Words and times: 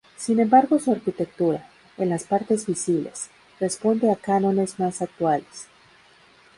Sin 0.17 0.39
embargo 0.39 0.79
su 0.79 0.91
arquitectura, 0.93 1.69
en 1.95 2.09
las 2.09 2.23
partes 2.23 2.65
visibles, 2.65 3.29
responde 3.59 4.09
a 4.11 4.15
cánones 4.15 4.79
más 4.79 4.99
actuales. 5.03 5.67